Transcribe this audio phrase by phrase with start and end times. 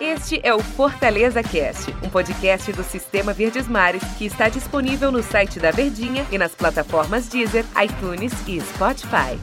[0.00, 5.22] Este é o Fortaleza Cast, um podcast do Sistema Verdes Mares que está disponível no
[5.22, 9.38] site da Verdinha e nas plataformas Deezer, iTunes e Spotify.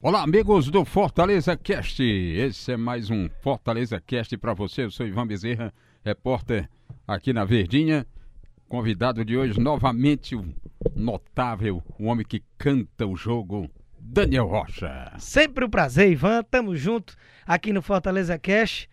[0.00, 2.02] Olá, amigos do Fortaleza Cast.
[2.02, 4.84] Esse é mais um Fortaleza Cast para você.
[4.84, 5.72] Eu sou Ivan Bezerra,
[6.02, 6.70] repórter
[7.06, 8.06] aqui na Verdinha.
[8.68, 10.44] Convidado de hoje, novamente, o
[10.96, 13.70] notável, o homem que canta o jogo,
[14.04, 15.12] Daniel Rocha.
[15.18, 16.42] Sempre um prazer, Ivan.
[16.42, 17.16] Tamo junto
[17.46, 18.88] aqui no Fortaleza Cash.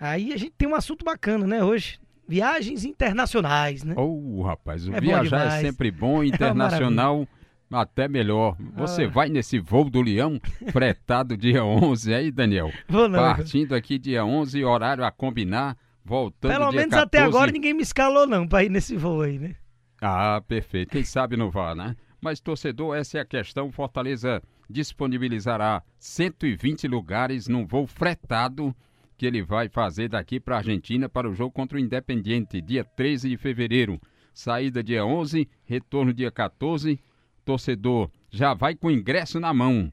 [0.00, 2.00] Aí a gente tem um assunto bacana, né, hoje.
[2.26, 3.94] Viagens internacionais, né?
[3.96, 8.56] Ô, oh, rapaz, o é viajar é sempre bom, internacional é até melhor.
[8.76, 9.08] Você ah.
[9.08, 12.70] vai nesse voo do Leão, fretado dia 11, aí, Daniel?
[12.88, 13.18] Vou não.
[13.18, 17.06] Partindo aqui dia 11, horário a combinar, voltando Pelo dia menos 14.
[17.06, 19.54] até agora ninguém me escalou não para ir nesse voo aí, né?
[20.00, 20.90] Ah, perfeito.
[20.90, 21.96] Quem sabe não vá, né?
[22.20, 23.70] Mas, torcedor, essa é a questão.
[23.70, 28.74] Fortaleza disponibilizará 120 lugares num voo fretado
[29.16, 32.84] que ele vai fazer daqui para a Argentina para o jogo contra o Independiente, dia
[32.84, 34.00] 13 de fevereiro.
[34.32, 37.00] Saída dia 11, retorno dia 14.
[37.44, 39.92] Torcedor já vai com ingresso na mão.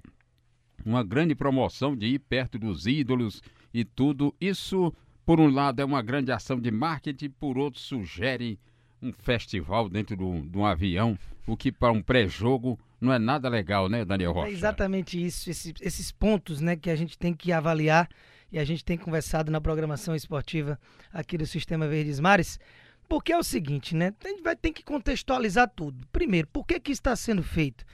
[0.85, 3.41] Uma grande promoção de ir perto dos ídolos
[3.73, 4.35] e tudo.
[4.39, 4.93] Isso,
[5.25, 8.59] por um lado, é uma grande ação de marketing, por outro, sugere
[9.01, 13.49] um festival dentro do, de um avião, o que para um pré-jogo não é nada
[13.49, 14.49] legal, né, Daniel Rocha?
[14.49, 18.09] É exatamente isso, esse, esses pontos né, que a gente tem que avaliar
[18.51, 20.79] e a gente tem conversado na programação esportiva
[21.13, 22.59] aqui do Sistema Verdes Mares,
[23.07, 24.13] porque é o seguinte, né?
[24.23, 26.07] A gente vai ter que contextualizar tudo.
[26.11, 27.85] Primeiro, por que, que está sendo feito?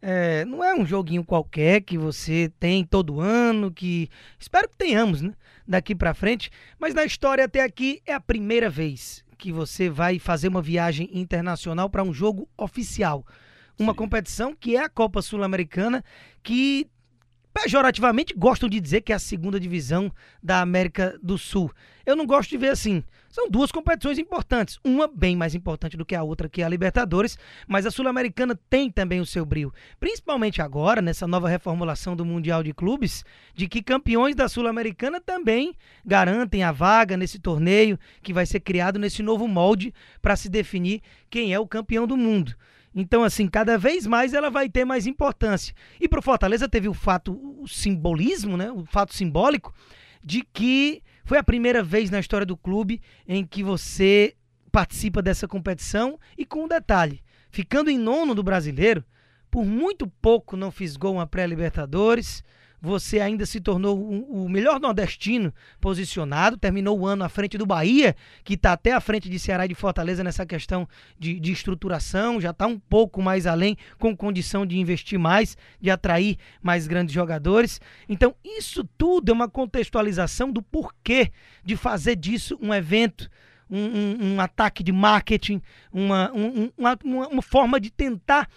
[0.00, 5.22] É, não é um joguinho qualquer que você tem todo ano, que espero que tenhamos,
[5.22, 5.32] né?
[5.66, 10.18] Daqui para frente, mas na história até aqui é a primeira vez que você vai
[10.18, 13.24] fazer uma viagem internacional para um jogo oficial.
[13.78, 13.96] Uma Sim.
[13.96, 16.04] competição que é a Copa Sul-Americana,
[16.42, 16.90] que
[17.62, 21.72] pejorativamente gostam de dizer que é a segunda divisão da América do Sul.
[22.06, 23.02] Eu não gosto de ver assim.
[23.28, 26.68] São duas competições importantes, uma bem mais importante do que a outra, que é a
[26.68, 32.24] Libertadores, mas a Sul-Americana tem também o seu brilho, principalmente agora nessa nova reformulação do
[32.24, 33.24] Mundial de Clubes,
[33.54, 38.98] de que campeões da Sul-Americana também garantem a vaga nesse torneio que vai ser criado
[38.98, 42.54] nesse novo molde para se definir quem é o campeão do mundo.
[42.94, 45.74] Então, assim, cada vez mais ela vai ter mais importância.
[46.00, 48.70] E para o Fortaleza teve o fato, o simbolismo, né?
[48.72, 49.74] O fato simbólico
[50.22, 54.34] de que foi a primeira vez na história do clube em que você
[54.72, 59.04] participa dessa competição e com um detalhe, ficando em nono do brasileiro,
[59.50, 62.42] por muito pouco não fisgou uma pré-Libertadores,
[62.80, 67.66] você ainda se tornou um, o melhor nordestino posicionado, terminou o ano à frente do
[67.66, 71.52] Bahia, que está até à frente de Ceará e de Fortaleza nessa questão de, de
[71.52, 76.86] estruturação, já está um pouco mais além, com condição de investir mais, de atrair mais
[76.86, 77.80] grandes jogadores.
[78.08, 81.32] Então, isso tudo é uma contextualização do porquê
[81.64, 83.28] de fazer disso um evento.
[83.70, 85.60] Um, um, um ataque de marketing,
[85.92, 88.48] uma, um, uma, uma, uma forma de tentar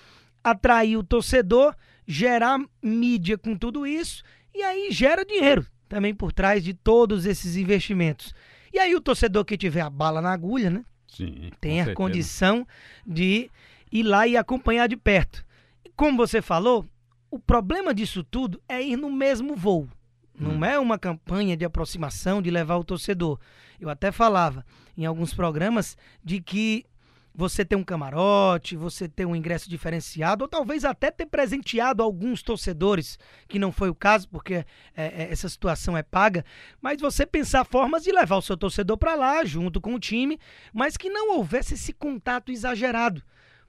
[0.42, 1.76] atrair o torcedor
[2.12, 4.22] gerar mídia com tudo isso
[4.54, 8.34] e aí gera dinheiro também por trás de todos esses investimentos.
[8.74, 10.86] E aí o torcedor que tiver a bala na agulha, né?
[11.06, 11.96] Sim, tem a certeza.
[11.96, 12.68] condição
[13.06, 13.50] de
[13.92, 15.46] ir lá e acompanhar de perto.
[15.84, 16.86] E como você falou,
[17.30, 19.90] o problema disso tudo é ir no mesmo voo.
[20.34, 20.66] Não hum.
[20.66, 23.38] é uma campanha de aproximação, de levar o torcedor.
[23.80, 24.66] Eu até falava
[24.98, 26.86] em alguns programas de que
[27.34, 32.44] você ter um camarote, você ter um ingresso diferenciado, ou talvez até ter presenteado alguns
[32.44, 34.66] torcedores, que não foi o caso, porque é,
[34.96, 36.46] é, essa situação é paga,
[36.82, 40.38] mas você pensar formas de levar o seu torcedor para lá, junto com o time,
[40.74, 43.24] mas que não houvesse esse contato exagerado,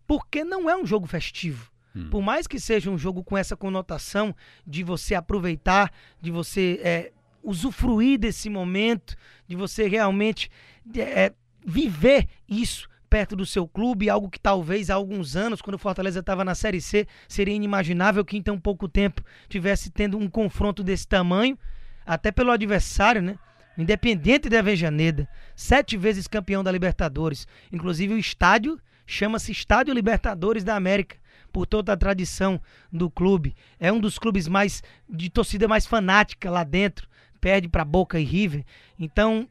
[0.06, 1.70] porque não é um jogo festivo.
[1.94, 2.08] Hum.
[2.10, 4.34] Por mais que seja um jogo com essa conotação
[4.66, 7.12] de você aproveitar, de você é,
[7.42, 9.14] usufruir desse momento,
[9.46, 10.50] de você realmente
[10.96, 11.32] é,
[11.64, 16.20] viver isso perto do seu clube, algo que talvez há alguns anos, quando o Fortaleza
[16.20, 20.82] estava na Série C, seria inimaginável que em tão pouco tempo tivesse tendo um confronto
[20.82, 21.58] desse tamanho,
[22.06, 23.36] até pelo adversário, né?
[23.76, 27.46] Independente da Avejaneda, sete vezes campeão da Libertadores.
[27.70, 31.16] Inclusive o estádio chama-se Estádio Libertadores da América,
[31.52, 32.58] por toda a tradição
[32.90, 33.54] do clube.
[33.78, 37.06] É um dos clubes mais de torcida mais fanática lá dentro.
[37.42, 38.64] Perde para Boca e River.
[38.98, 39.46] Então,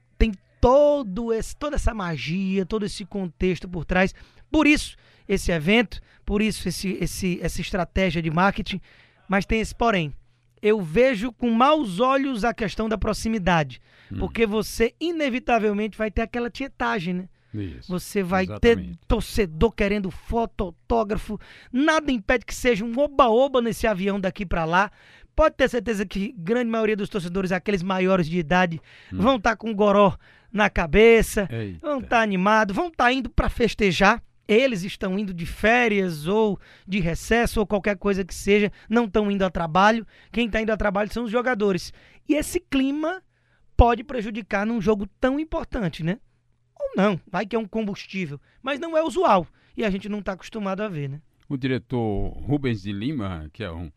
[0.62, 4.13] todo esse, toda essa magia, todo esse contexto por trás.
[4.50, 4.96] Por isso,
[5.28, 8.80] esse evento, por isso, esse, esse, essa estratégia de marketing.
[9.28, 10.13] Mas tem esse porém.
[10.62, 13.81] Eu vejo com maus olhos a questão da proximidade.
[14.12, 14.19] Hum.
[14.19, 17.30] Porque você, inevitavelmente, vai ter aquela tietagem, né?
[17.54, 18.92] Isso, você vai exatamente.
[18.92, 21.38] ter torcedor querendo foto, autógrafo.
[21.72, 24.90] Nada impede que seja um oba-oba nesse avião daqui para lá
[25.41, 28.79] pode ter certeza que grande maioria dos torcedores, aqueles maiores de idade,
[29.11, 29.17] hum.
[29.17, 30.15] vão estar tá com goró
[30.53, 31.79] na cabeça, Eita.
[31.81, 34.21] vão estar tá animados, vão estar tá indo para festejar.
[34.47, 39.31] Eles estão indo de férias ou de recesso ou qualquer coisa que seja, não estão
[39.31, 40.05] indo a trabalho.
[40.31, 41.91] Quem está indo a trabalho são os jogadores.
[42.29, 43.23] E esse clima
[43.75, 46.19] pode prejudicar num jogo tão importante, né?
[46.79, 50.19] Ou não, vai que é um combustível, mas não é usual e a gente não
[50.19, 51.19] está acostumado a ver, né?
[51.49, 53.91] O diretor Rubens de Lima, que é, um,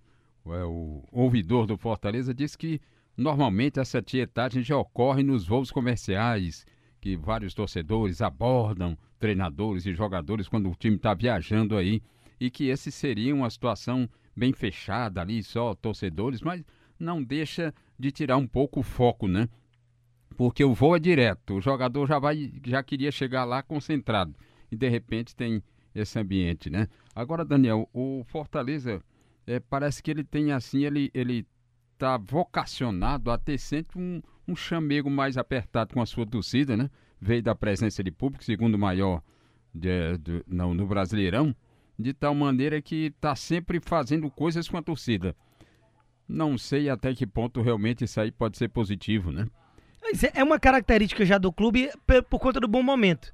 [0.44, 2.80] o ouvidor do Fortaleza, disse que
[3.16, 6.66] normalmente essa tietagem já ocorre nos voos comerciais,
[7.00, 12.02] que vários torcedores abordam treinadores e jogadores quando o time está viajando aí,
[12.38, 16.64] e que esse seria uma situação bem fechada ali, só torcedores, mas
[16.98, 19.48] não deixa de tirar um pouco o foco, né?
[20.36, 24.34] Porque o voo é direto, o jogador já vai, já queria chegar lá concentrado
[24.70, 25.62] e de repente tem
[25.94, 26.88] esse ambiente, né?
[27.14, 29.00] Agora, Daniel, o Fortaleza
[29.46, 31.46] é, parece que ele tem assim, ele ele
[31.92, 36.90] está vocacionado a ter sempre um, um chamego mais apertado com a sua torcida, né?
[37.20, 39.22] Veio da presença de público, segundo maior
[39.74, 41.54] de, de, não, no Brasileirão,
[41.98, 45.34] de tal maneira que está sempre fazendo coisas com a torcida.
[46.28, 49.46] Não sei até que ponto realmente isso aí pode ser positivo, né?
[50.34, 51.90] É uma característica já do clube
[52.28, 53.32] por conta do bom momento.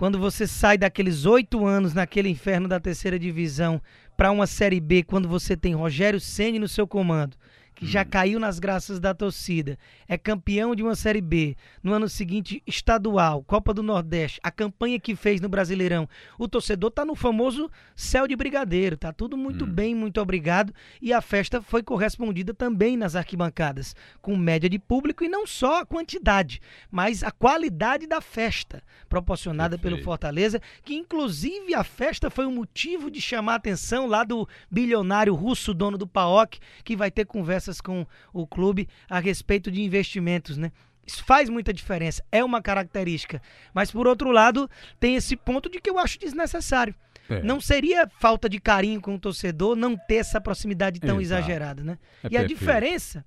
[0.00, 3.82] Quando você sai daqueles oito anos naquele inferno da terceira divisão
[4.16, 7.36] para uma Série B, quando você tem Rogério Ceni no seu comando,
[7.80, 8.06] que já hum.
[8.10, 13.42] caiu nas graças da torcida, é campeão de uma Série B, no ano seguinte estadual,
[13.42, 16.06] Copa do Nordeste, a campanha que fez no Brasileirão,
[16.38, 19.68] o torcedor tá no famoso céu de brigadeiro, tá tudo muito hum.
[19.68, 25.24] bem, muito obrigado, e a festa foi correspondida também nas arquibancadas, com média de público
[25.24, 26.60] e não só a quantidade,
[26.90, 29.94] mas a qualidade da festa, proporcionada Perfeito.
[29.96, 34.46] pelo Fortaleza, que inclusive a festa foi um motivo de chamar a atenção lá do
[34.70, 39.70] bilionário russo, dono do PAOK, que vai ter conversa conversas com o clube a respeito
[39.70, 40.72] de investimentos, né?
[41.06, 43.40] Isso faz muita diferença, é uma característica.
[43.72, 44.68] Mas por outro lado,
[44.98, 46.94] tem esse ponto de que eu acho desnecessário.
[47.28, 47.42] É.
[47.42, 51.42] Não seria falta de carinho com o torcedor não ter essa proximidade tão Exato.
[51.42, 51.98] exagerada, né?
[52.22, 52.44] É e perfeito.
[52.44, 53.24] a diferença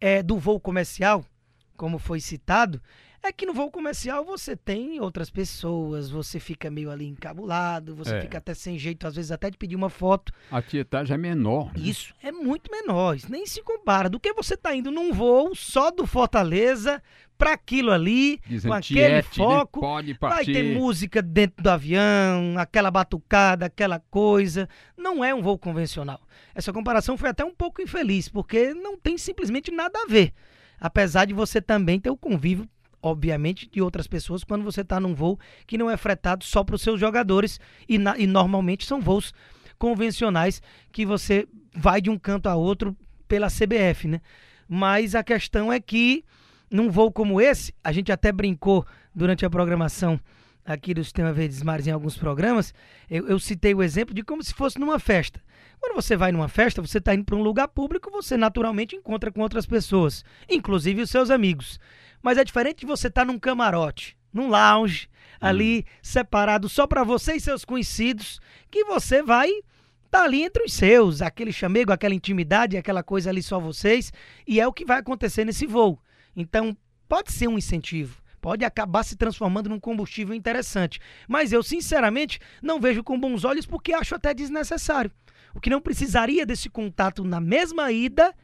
[0.00, 1.24] é, do voo comercial,
[1.76, 2.80] como foi citado,
[3.22, 8.16] é que no voo comercial você tem outras pessoas, você fica meio ali encabulado, você
[8.16, 8.20] é.
[8.22, 10.32] fica até sem jeito, às vezes até de pedir uma foto.
[10.50, 11.66] A tietagem é menor.
[11.66, 11.88] Né?
[11.88, 14.08] Isso é muito menor, isso nem se compara.
[14.08, 17.02] Do que você tá indo num voo só do Fortaleza
[17.36, 19.44] para aquilo ali, Dizem, com aquele tiete, né?
[19.44, 19.80] foco.
[19.80, 24.68] Pode vai ter música dentro do avião, aquela batucada, aquela coisa.
[24.96, 26.20] Não é um voo convencional.
[26.54, 30.32] Essa comparação foi até um pouco infeliz, porque não tem simplesmente nada a ver.
[30.78, 32.68] Apesar de você também ter o convívio
[33.02, 36.74] obviamente, de outras pessoas quando você está num voo que não é fretado só para
[36.74, 37.58] os seus jogadores
[37.88, 39.32] e, na, e normalmente são voos
[39.78, 40.62] convencionais
[40.92, 44.20] que você vai de um canto a outro pela CBF, né?
[44.68, 46.24] Mas a questão é que
[46.70, 50.20] num voo como esse, a gente até brincou durante a programação
[50.64, 52.72] aqui do Sistema Verdes Mares em alguns programas,
[53.10, 55.42] eu, eu, citei o exemplo de como se fosse numa festa.
[55.80, 59.32] Quando você vai numa festa, você está indo para um lugar público, você naturalmente encontra
[59.32, 61.80] com outras pessoas, inclusive os seus amigos.
[62.22, 65.36] Mas é diferente de você estar tá num camarote, num lounge, hum.
[65.40, 68.40] ali separado só para você e seus conhecidos,
[68.70, 69.50] que você vai
[70.10, 74.12] tá ali entre os seus, aquele chamego, aquela intimidade, aquela coisa ali só vocês,
[74.46, 75.98] e é o que vai acontecer nesse voo.
[76.34, 76.76] Então,
[77.08, 82.80] pode ser um incentivo, pode acabar se transformando num combustível interessante, mas eu sinceramente não
[82.80, 85.12] vejo com bons olhos porque acho até desnecessário.
[85.54, 88.34] O que não precisaria desse contato na mesma ida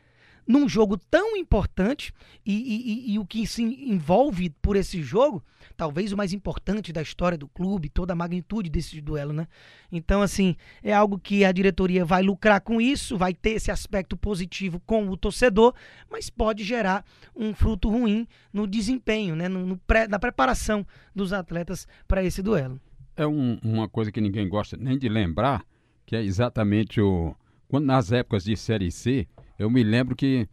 [0.46, 2.12] num jogo tão importante
[2.44, 5.42] e, e, e, o que se envolve por esse jogo,
[5.76, 9.48] talvez o mais importante da história do clube, toda a magnitude desse duelo, né?
[9.90, 14.16] Então, assim, é algo que a diretoria vai lucrar com isso, vai ter esse aspecto
[14.16, 15.74] positivo com o torcedor,
[16.08, 19.48] mas pode gerar um fruto ruim no desempenho, né?
[19.48, 22.80] No, no pré, na preparação dos atletas para esse duelo.
[23.16, 25.64] É um, uma coisa que ninguém gosta nem de lembrar,
[26.04, 27.34] que é exatamente o.
[27.66, 29.26] Quando nas épocas de Série C,
[29.58, 30.48] eu me lembro que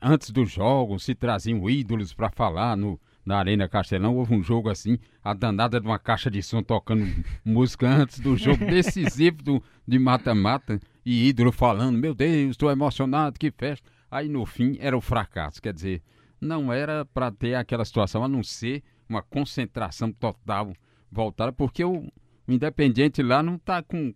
[0.00, 4.16] antes dos jogos se traziam ídolos para falar no, na Arena Castelão.
[4.16, 7.06] Houve um jogo assim, a danada de uma caixa de som tocando
[7.44, 13.38] música antes do jogo decisivo do, de mata-mata e ídolo falando: Meu Deus, estou emocionado,
[13.38, 13.88] que festa.
[14.10, 15.60] Aí no fim era o fracasso.
[15.60, 16.02] Quer dizer,
[16.40, 20.72] não era para ter aquela situação, a não ser uma concentração total
[21.10, 22.04] voltada, porque o,
[22.46, 24.14] o Independiente lá não está com,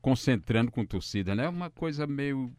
[0.00, 1.46] concentrando com torcida, né?
[1.46, 2.52] É uma coisa meio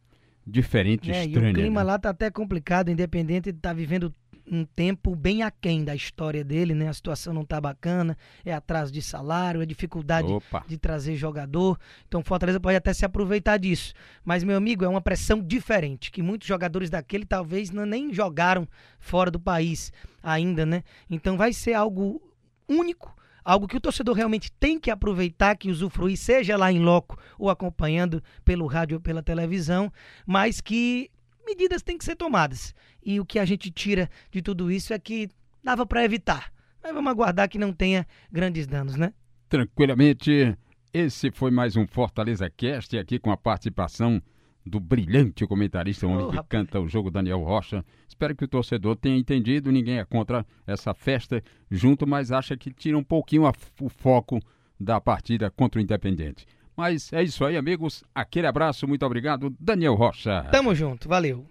[0.46, 1.50] diferente, é, estranha.
[1.50, 1.92] E o clima né?
[1.92, 4.14] lá tá até complicado, independente de estar tá vivendo
[4.52, 6.90] um tempo bem aquém da história dele, né?
[6.90, 10.66] A situação não tá bacana, é atraso de salário, é dificuldade Opa.
[10.68, 11.80] de trazer jogador.
[12.08, 13.94] Então o Fortaleza pode até se aproveitar disso.
[14.26, 18.68] Mas, meu amigo, é uma pressão diferente, que muitos jogadores daquele talvez não, nem jogaram
[19.00, 20.84] fora do país ainda, né?
[21.10, 22.22] Então vai ser algo
[22.68, 27.18] único algo que o torcedor realmente tem que aproveitar, que usufruir, seja lá em loco
[27.38, 29.92] ou acompanhando pelo rádio ou pela televisão,
[30.26, 31.10] mas que
[31.46, 32.74] medidas têm que ser tomadas.
[33.04, 35.30] E o que a gente tira de tudo isso é que
[35.64, 36.52] dava para evitar.
[36.84, 39.14] Mas vamos aguardar que não tenha grandes danos, né?
[39.48, 40.58] Tranquilamente,
[40.94, 44.22] esse foi mais um Fortaleza Cast aqui com a participação
[44.66, 46.50] do brilhante comentarista, o homem Oh, que rapaz.
[46.50, 47.84] canta o jogo Daniel Rocha.
[48.08, 52.72] Espero que o torcedor tenha entendido, ninguém é contra essa festa junto, mas acha que
[52.72, 54.40] tira um pouquinho a- o foco
[54.80, 56.46] da partida contra o Independente.
[56.78, 58.04] Mas é isso aí, amigos.
[58.16, 60.44] Aquele abraço, muito obrigado, Daniel Rocha.
[60.52, 61.46] Tamo junto, valeu.